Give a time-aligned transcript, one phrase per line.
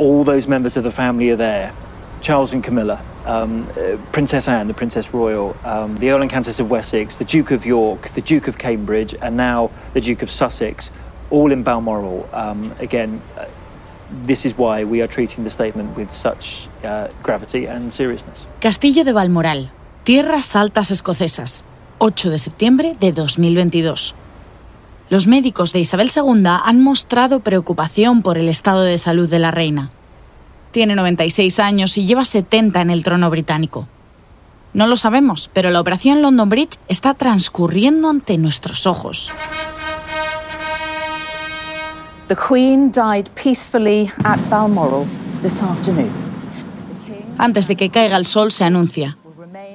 [0.00, 1.72] All those members of the family are there.
[2.22, 6.58] Charles and Camilla, um, uh, Princess Anne, the Princess Royal, um, the Earl and Countess
[6.58, 10.30] of Wessex, the Duke of York, the Duke of Cambridge, and now the Duke of
[10.30, 10.90] Sussex,
[11.30, 12.28] all in Balmoral.
[12.32, 13.44] Um, again, uh,
[14.22, 18.48] this is why we are treating the statement with such uh, gravity and seriousness.
[18.60, 19.70] Castillo de Balmoral,
[20.04, 21.64] Tierras Altas Escocesas,
[21.98, 24.14] 8 de septiembre de 2022.
[25.10, 29.50] Los médicos de Isabel II han mostrado preocupación por el estado de salud de la
[29.50, 29.90] reina.
[30.70, 33.88] Tiene 96 años y lleva 70 en el trono británico.
[34.72, 39.32] No lo sabemos, pero la operación London Bridge está transcurriendo ante nuestros ojos.
[42.28, 45.06] The Queen died peacefully at Balmoral
[45.42, 46.10] this afternoon.
[47.36, 49.18] Antes de que caiga el sol se anuncia.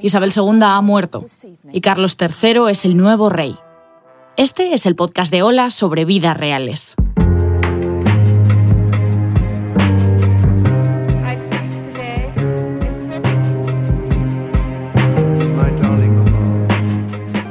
[0.01, 1.25] Isabel II ha muerto
[1.73, 3.57] y Carlos III es el nuevo rey.
[4.37, 6.95] Este es el podcast de Ola sobre vidas reales.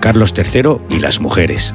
[0.00, 1.74] Carlos III y las mujeres.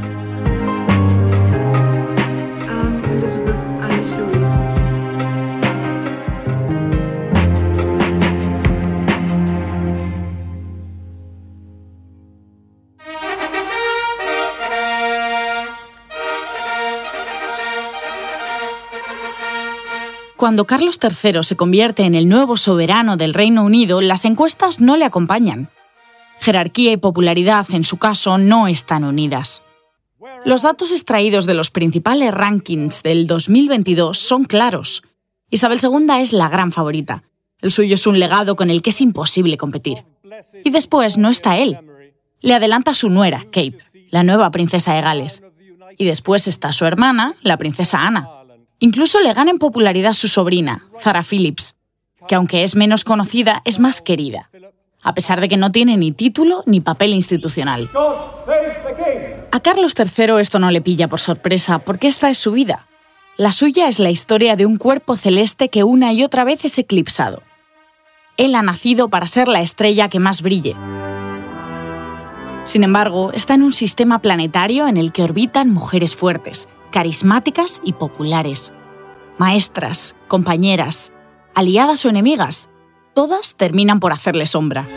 [20.39, 24.95] Cuando Carlos III se convierte en el nuevo soberano del Reino Unido, las encuestas no
[24.95, 25.67] le acompañan.
[26.39, 29.63] Jerarquía y popularidad, en su caso, no están unidas.
[30.45, 35.03] Los datos extraídos de los principales rankings del 2022 son claros.
[35.49, 37.23] Isabel II es la gran favorita.
[37.59, 40.05] El suyo es un legado con el que es imposible competir.
[40.63, 41.77] Y después no está él.
[42.39, 43.79] Le adelanta su nuera, Kate,
[44.09, 45.43] la nueva princesa de Gales.
[45.97, 48.38] Y después está su hermana, la princesa Ana.
[48.79, 51.77] Incluso le gana en popularidad su sobrina, Zara Phillips,
[52.27, 54.49] que aunque es menos conocida, es más querida,
[55.01, 57.89] a pesar de que no tiene ni título ni papel institucional.
[59.51, 62.87] A Carlos III esto no le pilla por sorpresa, porque esta es su vida.
[63.37, 66.77] La suya es la historia de un cuerpo celeste que una y otra vez es
[66.77, 67.41] eclipsado.
[68.37, 70.75] Él ha nacido para ser la estrella que más brille.
[72.63, 77.93] Sin embargo, está en un sistema planetario en el que orbitan mujeres fuertes, carismáticas y
[77.93, 78.73] populares.
[79.37, 81.13] Maestras, compañeras,
[81.55, 82.69] aliadas o enemigas,
[83.13, 84.87] todas terminan por hacerle sombra.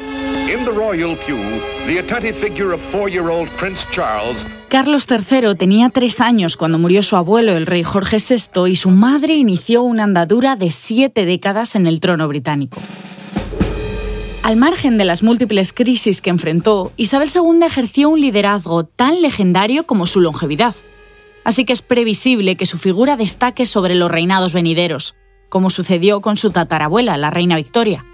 [4.69, 8.91] Carlos III tenía tres años cuando murió su abuelo, el rey Jorge VI, y su
[8.91, 12.81] madre inició una andadura de siete décadas en el trono británico.
[14.43, 19.87] Al margen de las múltiples crisis que enfrentó, Isabel II ejerció un liderazgo tan legendario
[19.87, 20.75] como su longevidad
[21.45, 25.17] así que es previsible que su figura destaque sobre los reinados venideros,
[25.49, 28.05] como sucedió con su tatarabuela, la reina Victoria.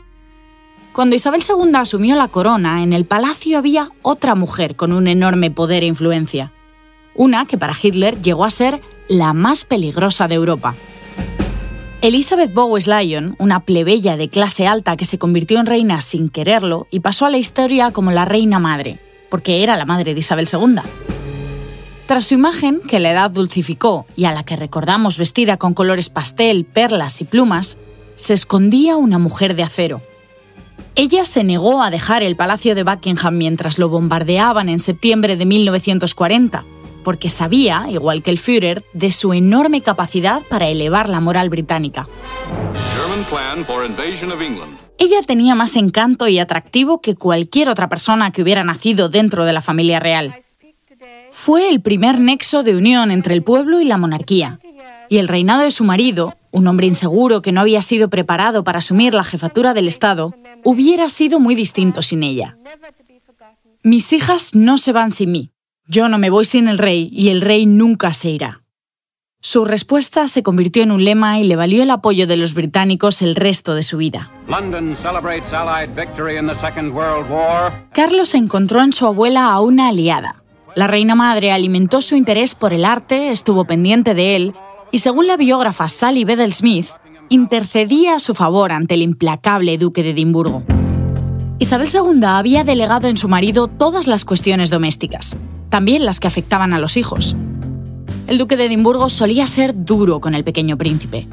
[0.93, 5.51] Cuando Isabel II asumió la corona, en el palacio había otra mujer con un enorme
[5.51, 6.53] poder e influencia,
[7.15, 10.75] una que para Hitler llegó a ser la más peligrosa de Europa.
[12.01, 16.87] Elizabeth Bowes Lyon, una plebeya de clase alta que se convirtió en reina sin quererlo
[16.91, 19.01] y pasó a la historia como la reina madre,
[19.31, 20.81] porque era la madre de Isabel II.
[22.09, 26.09] Tras su imagen, que la edad dulcificó y a la que recordamos vestida con colores
[26.09, 27.77] pastel, perlas y plumas,
[28.15, 30.01] se escondía una mujer de acero.
[30.95, 35.45] Ella se negó a dejar el Palacio de Buckingham mientras lo bombardeaban en septiembre de
[35.45, 36.65] 1940,
[37.05, 42.09] porque sabía, igual que el Führer, de su enorme capacidad para elevar la moral británica.
[44.97, 49.53] Ella tenía más encanto y atractivo que cualquier otra persona que hubiera nacido dentro de
[49.53, 50.43] la familia real
[51.41, 54.59] fue el primer nexo de unión entre el pueblo y la monarquía.
[55.09, 58.79] Y el reinado de su marido, un hombre inseguro que no había sido preparado para
[58.79, 62.59] asumir la jefatura del Estado, hubiera sido muy distinto sin ella.
[63.85, 65.53] Mis hijas no se van sin mí.
[65.87, 68.65] Yo no me voy sin el rey y el rey nunca se irá.
[69.41, 73.23] Su respuesta se convirtió en un lema y le valió el apoyo de los británicos
[73.23, 74.33] el resto de su vida.
[77.93, 80.43] Carlos encontró en su abuela a una aliada.
[80.79, 84.55] La reina madre alimentó su interés por el arte, estuvo pendiente de él
[84.93, 86.87] y, según la biógrafa Sally Bedell Smith,
[87.29, 90.63] intercedía a su favor ante el implacable duque de Edimburgo.
[91.59, 95.37] Isabel II había delegado en su marido todas las cuestiones domésticas,
[95.69, 97.37] también las que afectaban a los hijos
[98.29, 101.27] el duque de Edimburgo solía ser duro con el pequeño príncipe.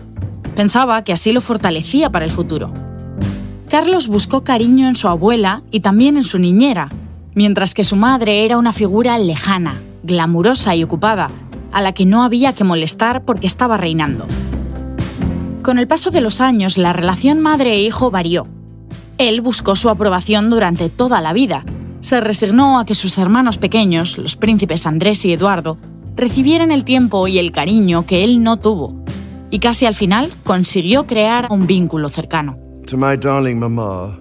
[0.56, 2.74] Pensaba que así lo fortalecía para el futuro.
[3.70, 6.90] Carlos buscó cariño en su abuela y también en su niñera,
[7.36, 11.30] mientras que su madre era una figura lejana, glamurosa y ocupada,
[11.72, 14.26] a la que no había que molestar porque estaba reinando.
[15.62, 18.48] Con el paso de los años, la relación madre e hijo varió.
[19.18, 21.66] Él buscó su aprobación durante toda la vida.
[22.00, 25.78] Se resignó a que sus hermanos pequeños, los príncipes Andrés y Eduardo,
[26.16, 29.04] recibieran el tiempo y el cariño que él no tuvo,
[29.50, 32.58] y casi al final consiguió crear un vínculo cercano.
[32.88, 34.20] To my darling mamá,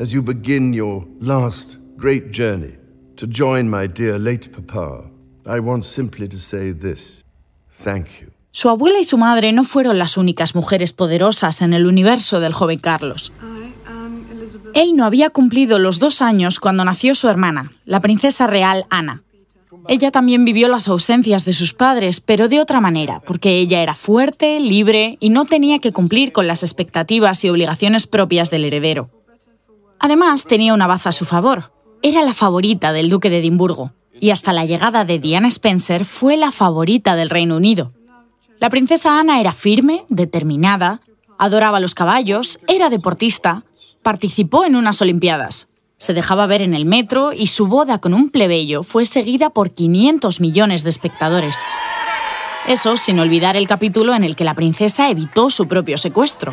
[0.00, 2.76] as you begin your last great journey
[3.16, 5.10] to join my dear late papa,
[5.46, 7.24] I want simply to say this.
[7.72, 8.32] Thank you.
[8.50, 12.54] Su abuela y su madre no fueron las únicas mujeres poderosas en el universo del
[12.54, 13.32] joven Carlos.
[14.74, 19.22] Él no había cumplido los dos años cuando nació su hermana, la princesa real Ana.
[19.88, 23.94] Ella también vivió las ausencias de sus padres, pero de otra manera, porque ella era
[23.94, 29.10] fuerte, libre y no tenía que cumplir con las expectativas y obligaciones propias del heredero.
[29.98, 31.72] Además, tenía una baza a su favor.
[32.08, 36.36] Era la favorita del duque de Edimburgo, y hasta la llegada de Diana Spencer fue
[36.36, 37.90] la favorita del Reino Unido.
[38.60, 41.00] La princesa Ana era firme, determinada,
[41.36, 43.64] adoraba los caballos, era deportista,
[44.04, 45.68] participó en unas Olimpiadas.
[45.98, 49.72] Se dejaba ver en el metro y su boda con un plebeyo fue seguida por
[49.72, 51.58] 500 millones de espectadores.
[52.66, 56.52] Eso sin olvidar el capítulo en el que la princesa evitó su propio secuestro.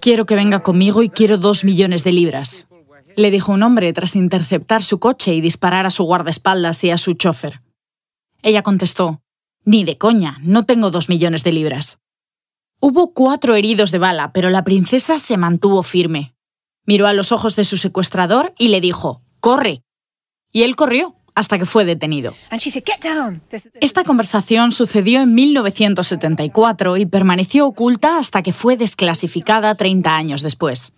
[0.00, 2.68] Quiero que venga conmigo y quiero dos millones de libras,
[3.14, 6.98] le dijo un hombre tras interceptar su coche y disparar a su guardaespaldas y a
[6.98, 7.62] su chofer.
[8.42, 9.20] Ella contestó,
[9.64, 11.98] Ni de coña, no tengo dos millones de libras.
[12.80, 16.34] Hubo cuatro heridos de bala, pero la princesa se mantuvo firme.
[16.84, 19.82] Miró a los ojos de su secuestrador y le dijo, ¡Corre!
[20.50, 22.34] Y él corrió hasta que fue detenido.
[23.80, 30.94] Esta conversación sucedió en 1974 y permaneció oculta hasta que fue desclasificada 30 años después.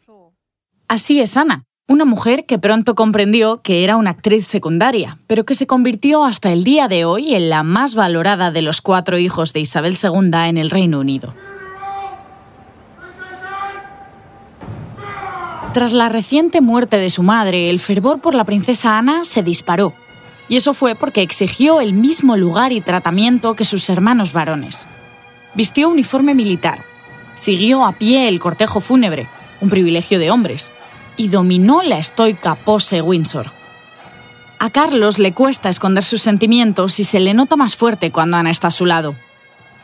[0.89, 5.55] Así es Ana, una mujer que pronto comprendió que era una actriz secundaria, pero que
[5.55, 9.53] se convirtió hasta el día de hoy en la más valorada de los cuatro hijos
[9.53, 11.35] de Isabel II en el Reino Unido.
[15.75, 19.93] Tras la reciente muerte de su madre, el fervor por la princesa Ana se disparó.
[20.51, 24.87] Y eso fue porque exigió el mismo lugar y tratamiento que sus hermanos varones.
[25.55, 26.79] Vistió uniforme militar,
[27.35, 29.27] siguió a pie el cortejo fúnebre,
[29.63, 30.73] un privilegio de hombres,
[31.17, 33.51] y dominó la estoica pose Windsor.
[34.59, 38.51] A Carlos le cuesta esconder sus sentimientos y se le nota más fuerte cuando Ana
[38.51, 39.15] está a su lado.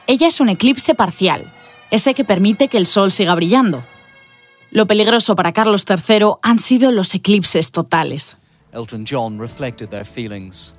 [0.07, 1.51] Ella es un eclipse parcial,
[1.91, 3.83] ese que permite que el sol siga brillando,
[4.71, 8.37] lo peligroso para Carlos III han sido los eclipses totales.
[8.77, 10.77] Elton John reflected their feelings.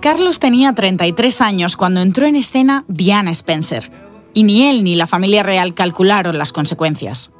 [0.00, 3.90] Carlos tenía 33 años cuando entró en escena Diana Spencer,
[4.34, 7.32] y ni él ni la familia real calcularon las consecuencias.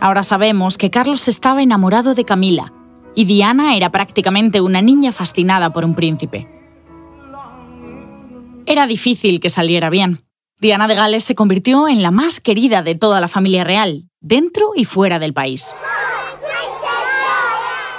[0.00, 2.72] Ahora sabemos que Carlos estaba enamorado de Camila,
[3.14, 6.48] y Diana era prácticamente una niña fascinada por un príncipe.
[8.66, 10.25] Era difícil que saliera bien.
[10.58, 14.70] Diana de Gales se convirtió en la más querida de toda la familia real, dentro
[14.74, 15.74] y fuera del país.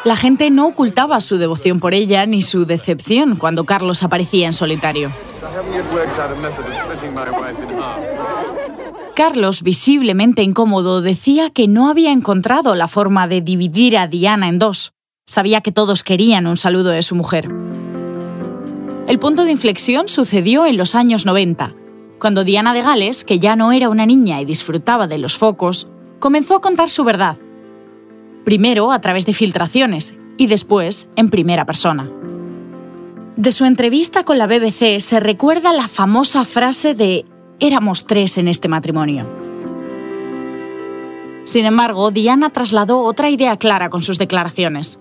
[0.03, 4.53] La gente no ocultaba su devoción por ella ni su decepción cuando Carlos aparecía en
[4.53, 5.11] solitario.
[9.15, 14.57] Carlos, visiblemente incómodo, decía que no había encontrado la forma de dividir a Diana en
[14.57, 14.93] dos.
[15.27, 17.51] Sabía que todos querían un saludo de su mujer.
[19.07, 21.73] El punto de inflexión sucedió en los años 90,
[22.19, 25.89] cuando Diana de Gales, que ya no era una niña y disfrutaba de los focos,
[26.19, 27.37] comenzó a contar su verdad.
[28.43, 32.09] Primero a través de filtraciones y después en primera persona.
[33.35, 37.25] De su entrevista con la BBC se recuerda la famosa frase de
[37.59, 39.27] éramos tres en este matrimonio.
[41.43, 44.99] Sin embargo, Diana trasladó otra idea clara con sus declaraciones.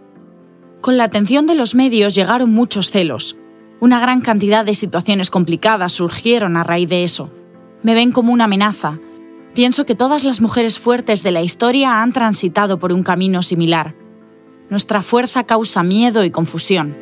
[0.80, 3.36] Con la atención de los medios llegaron muchos celos,
[3.80, 7.30] una gran cantidad de situaciones complicadas surgieron a raíz de eso.
[7.82, 8.98] Me ven como una amenaza.
[9.54, 13.94] Pienso que todas las mujeres fuertes de la historia han transitado por un camino similar.
[14.68, 16.96] nuestra fuerza causa miedo y confusión.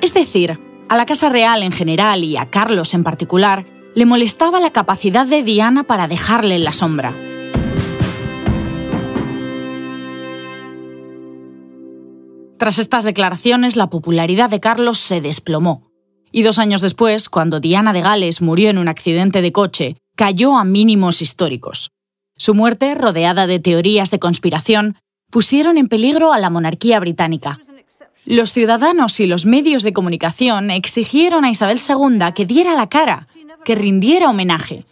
[0.00, 4.58] Es decir, a la Casa Real en general y a Carlos en particular, le molestaba
[4.58, 7.12] la capacidad de Diana para dejarle en la sombra.
[12.58, 15.90] Tras estas declaraciones, la popularidad de Carlos se desplomó.
[16.32, 20.56] Y dos años después, cuando Diana de Gales murió en un accidente de coche, cayó
[20.56, 21.90] a mínimos históricos.
[22.36, 24.96] Su muerte, rodeada de teorías de conspiración,
[25.30, 27.60] pusieron en peligro a la monarquía británica.
[28.24, 33.28] Los ciudadanos y los medios de comunicación exigieron a Isabel II que diera la cara,
[33.64, 34.84] que rindiera homenaje.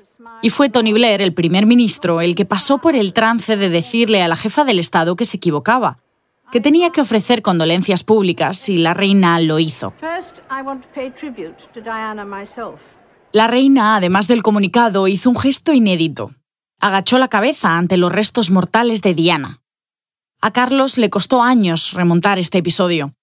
[0.42, 4.22] Y fue Tony Blair, el primer ministro, el que pasó por el trance de decirle
[4.22, 5.98] a la jefa del Estado que se equivocaba,
[6.54, 9.92] que tenía que ofrecer condolencias públicas y la reina lo hizo.
[13.32, 16.30] La reina, además del comunicado, hizo un gesto inédito.
[16.80, 19.62] Agachó la cabeza ante los restos mortales de Diana.
[20.40, 23.14] A Carlos le costó años remontar este episodio.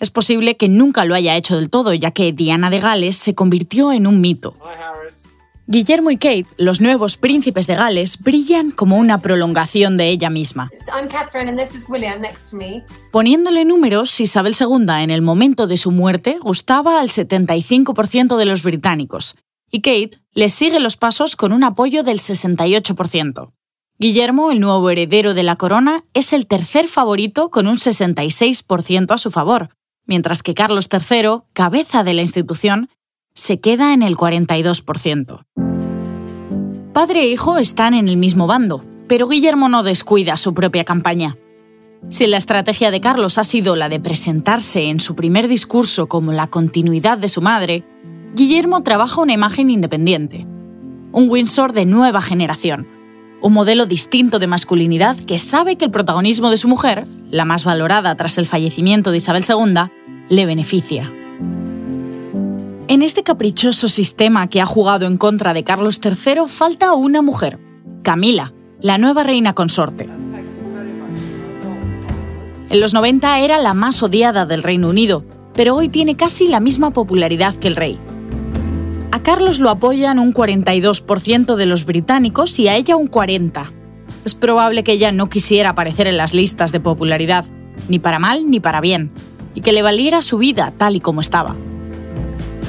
[0.00, 3.36] Es posible que nunca lo haya hecho del todo, ya que Diana de Gales se
[3.36, 4.56] convirtió en un mito.
[5.66, 10.70] Guillermo y Kate, los nuevos príncipes de Gales, brillan como una prolongación de ella misma.
[13.12, 18.62] Poniéndole números, Isabel II en el momento de su muerte gustaba al 75% de los
[18.62, 19.36] británicos,
[19.70, 23.52] y Kate le sigue los pasos con un apoyo del 68%.
[23.98, 29.18] Guillermo, el nuevo heredero de la corona, es el tercer favorito con un 66% a
[29.18, 29.70] su favor,
[30.06, 32.90] mientras que Carlos III, cabeza de la institución,
[33.34, 35.44] se queda en el 42%.
[36.92, 41.36] Padre e hijo están en el mismo bando, pero Guillermo no descuida su propia campaña.
[42.08, 46.32] Si la estrategia de Carlos ha sido la de presentarse en su primer discurso como
[46.32, 47.84] la continuidad de su madre,
[48.34, 50.46] Guillermo trabaja una imagen independiente.
[51.12, 52.88] Un Windsor de nueva generación.
[53.40, 57.64] Un modelo distinto de masculinidad que sabe que el protagonismo de su mujer, la más
[57.64, 59.90] valorada tras el fallecimiento de Isabel II,
[60.28, 61.12] le beneficia.
[62.92, 67.58] En este caprichoso sistema que ha jugado en contra de Carlos III falta una mujer,
[68.02, 70.10] Camila, la nueva reina consorte.
[72.68, 76.60] En los 90 era la más odiada del Reino Unido, pero hoy tiene casi la
[76.60, 77.98] misma popularidad que el rey.
[79.10, 83.72] A Carlos lo apoyan un 42% de los británicos y a ella un 40%.
[84.26, 87.46] Es probable que ella no quisiera aparecer en las listas de popularidad,
[87.88, 89.10] ni para mal ni para bien,
[89.54, 91.56] y que le valiera su vida tal y como estaba.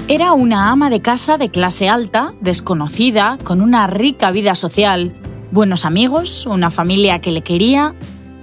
[0.10, 5.16] Era una ama de casa de clase alta, desconocida, con una rica vida social,
[5.50, 7.96] buenos amigos, una familia que le quería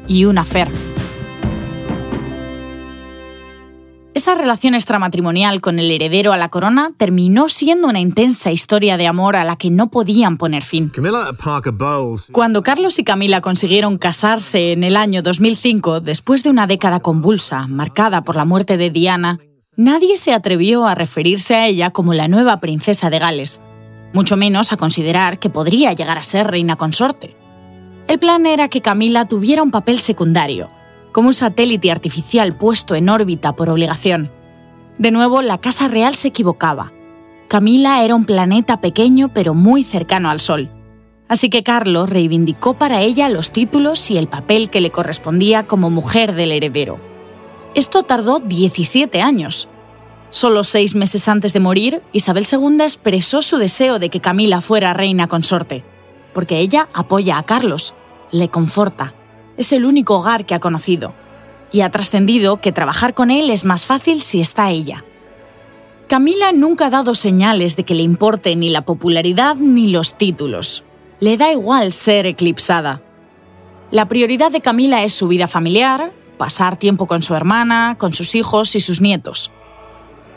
[0.08, 0.72] y una fer.
[4.14, 9.06] Esa relación extramatrimonial con el heredero a la corona terminó siendo una intensa historia de
[9.06, 10.90] amor a la que no podían poner fin.
[12.32, 17.66] Cuando Carlos y Camila consiguieron casarse en el año 2005, después de una década convulsa,
[17.66, 19.38] marcada por la muerte de Diana,
[19.80, 23.62] nadie se atrevió a referirse a ella como la nueva princesa de Gales,
[24.12, 27.34] mucho menos a considerar que podría llegar a ser reina consorte.
[28.06, 30.68] El plan era que Camila tuviera un papel secundario,
[31.12, 34.30] como un satélite artificial puesto en órbita por obligación.
[34.98, 36.92] De nuevo, la Casa Real se equivocaba.
[37.48, 40.68] Camila era un planeta pequeño pero muy cercano al Sol.
[41.26, 45.88] Así que Carlos reivindicó para ella los títulos y el papel que le correspondía como
[45.88, 47.00] mujer del heredero.
[47.74, 49.69] Esto tardó 17 años.
[50.30, 54.94] Solo seis meses antes de morir, Isabel II expresó su deseo de que Camila fuera
[54.94, 55.84] reina consorte,
[56.32, 57.94] porque ella apoya a Carlos,
[58.30, 59.14] le conforta,
[59.56, 61.14] es el único hogar que ha conocido,
[61.72, 65.04] y ha trascendido que trabajar con él es más fácil si está ella.
[66.06, 70.84] Camila nunca ha dado señales de que le importe ni la popularidad ni los títulos.
[71.20, 73.02] Le da igual ser eclipsada.
[73.92, 78.34] La prioridad de Camila es su vida familiar, pasar tiempo con su hermana, con sus
[78.34, 79.52] hijos y sus nietos.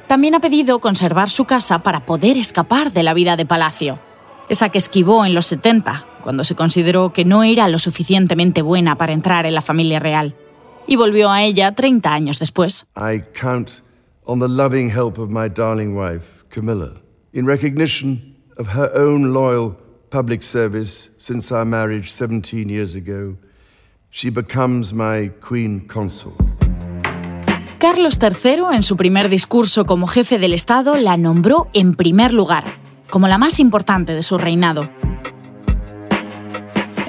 [0.07, 3.99] También ha pedido conservar su casa para poder escapar de la vida de palacio,
[4.49, 8.97] esa que esquivó en los 70, cuando se consideró que no era lo suficientemente buena
[8.97, 10.35] para entrar en la familia real,
[10.87, 12.87] y volvió a ella 30 años después.
[12.95, 13.81] I count
[14.25, 17.01] on the loving help of my darling wife, Camilla,
[17.33, 19.75] in recognition of her own loyal
[20.09, 23.35] public service since our marriage 17 years ago
[24.15, 26.42] she becomes my queen consort.
[27.83, 32.63] Carlos III, en su primer discurso como jefe del Estado, la nombró en primer lugar,
[33.09, 34.89] como la más importante de su reinado.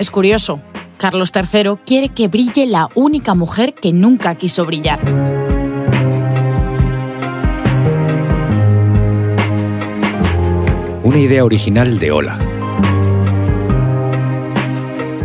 [0.00, 0.60] Es curioso,
[0.96, 4.98] Carlos III quiere que brille la única mujer que nunca quiso brillar.
[11.04, 12.36] Una idea original de Ola.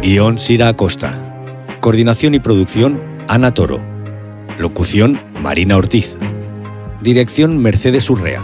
[0.04, 1.16] Guión Sira Acosta.
[1.80, 3.80] Coordinación y producción, Ana Toro.
[4.60, 6.18] Locución Marina Ortiz.
[7.02, 8.42] Dirección Mercedes Urrea.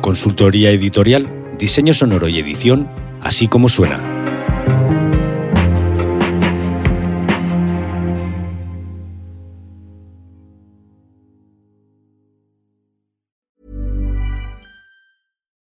[0.00, 2.90] Consultoría editorial, diseño sonoro y edición,
[3.22, 4.00] así como suena.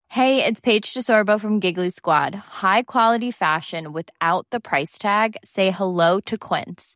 [0.09, 2.35] Hey, it's Paige DeSorbo from Giggly Squad.
[2.35, 5.35] High quality fashion without the price tag.
[5.43, 6.95] Say hello to Quince.